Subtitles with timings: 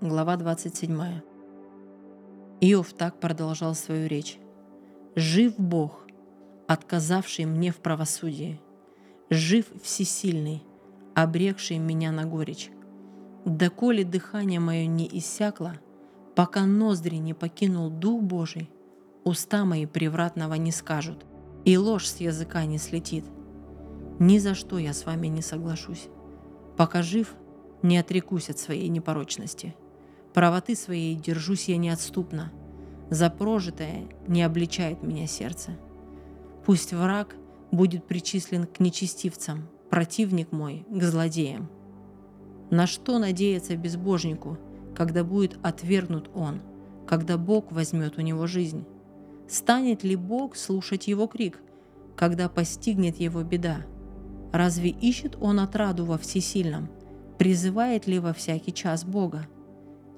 [0.00, 0.98] глава 27.
[2.62, 4.38] Иов так продолжал свою речь.
[5.14, 6.06] «Жив Бог,
[6.66, 8.58] отказавший мне в правосудии,
[9.28, 10.62] жив всесильный,
[11.14, 12.70] обрекший меня на горечь.
[13.44, 15.74] Доколе дыхание мое не иссякло,
[16.34, 18.70] пока ноздри не покинул Дух Божий,
[19.24, 21.26] уста мои превратного не скажут,
[21.66, 23.26] и ложь с языка не слетит.
[24.18, 26.08] Ни за что я с вами не соглашусь.
[26.78, 27.34] Пока жив,
[27.82, 29.74] не отрекусь от своей непорочности.
[30.32, 32.52] Правоты своей держусь я неотступно.
[33.10, 35.72] За прожитое не обличает меня сердце.
[36.64, 37.34] Пусть враг
[37.72, 41.68] будет причислен к нечестивцам, противник мой к злодеям.
[42.70, 44.56] На что надеяться безбожнику,
[44.94, 46.60] когда будет отвергнут он,
[47.06, 48.84] когда Бог возьмет у него жизнь?
[49.48, 51.60] Станет ли Бог слушать его крик,
[52.14, 53.78] когда постигнет его беда?
[54.52, 56.88] Разве ищет он отраду во всесильном?
[57.38, 59.48] Призывает ли во всякий час Бога?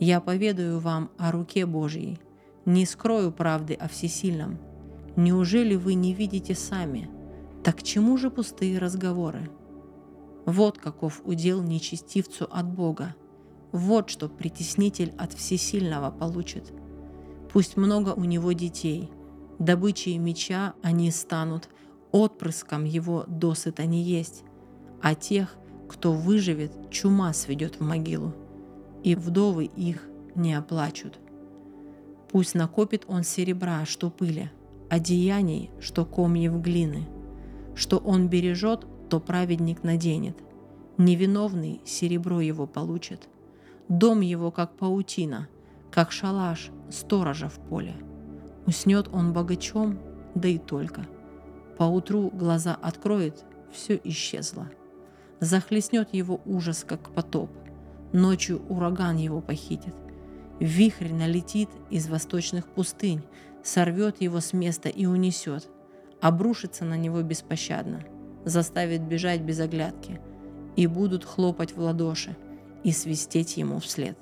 [0.00, 2.18] Я поведаю вам о руке Божьей,
[2.64, 4.58] не скрою правды о всесильном.
[5.14, 7.08] Неужели вы не видите сами?
[7.62, 9.48] Так чему же пустые разговоры?
[10.46, 13.14] Вот каков удел нечестивцу от Бога.
[13.70, 16.72] Вот что притеснитель от всесильного получит.
[17.52, 19.12] Пусть много у него детей–
[19.60, 21.68] добычей меча они станут,
[22.10, 24.42] отпрыском его досыта не есть,
[25.00, 25.54] а тех,
[25.88, 28.34] кто выживет, чума сведет в могилу,
[29.02, 31.18] и вдовы их не оплачут.
[32.30, 34.50] Пусть накопит он серебра, что пыли,
[34.88, 37.08] одеяний, что комьев глины,
[37.74, 40.36] что он бережет, то праведник наденет,
[40.96, 43.28] невиновный серебро его получит,
[43.88, 45.48] дом его как паутина,
[45.90, 47.94] как шалаш сторожа в поле.
[48.66, 49.98] Уснет он богачом,
[50.34, 51.06] да и только.
[51.76, 54.68] Поутру глаза откроет, все исчезло.
[55.40, 57.50] Захлестнет его ужас, как потоп.
[58.12, 59.94] Ночью ураган его похитит.
[60.58, 63.22] Вихрь налетит из восточных пустынь,
[63.62, 65.68] сорвет его с места и унесет.
[66.20, 68.02] Обрушится на него беспощадно,
[68.44, 70.20] заставит бежать без оглядки.
[70.76, 72.36] И будут хлопать в ладоши
[72.84, 74.16] и свистеть ему вслед.